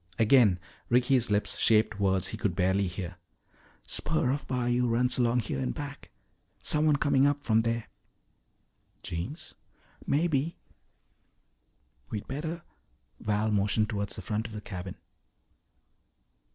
Again 0.17 0.59
Ricky's 0.89 1.29
lips 1.29 1.59
shaped 1.59 1.99
words 1.99 2.29
he 2.29 2.35
could 2.37 2.55
barely 2.55 2.87
hear. 2.87 3.17
"Spur 3.85 4.31
of 4.31 4.47
bayou 4.47 4.87
runs 4.87 5.19
along 5.19 5.41
here 5.41 5.59
in 5.59 5.73
back. 5.73 6.09
Someone 6.63 6.95
coming 6.95 7.27
up 7.27 7.43
from 7.43 7.59
there." 7.59 7.87
"Jeems?" 9.03 9.53
"Maybe." 10.07 10.57
"We'd 12.09 12.27
better" 12.27 12.63
Val 13.19 13.51
motioned 13.51 13.89
toward 13.91 14.09
the 14.09 14.23
front 14.23 14.47
of 14.47 14.53
the 14.53 14.61
cabin. 14.61 14.95